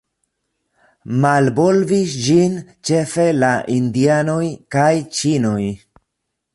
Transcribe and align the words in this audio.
Malvolvis 1.25 2.15
ĝin 2.29 2.57
ĉefe 2.91 3.27
la 3.45 3.53
Indianoj 3.77 4.43
kaj 4.77 4.91
Ĉinoj. 5.21 5.65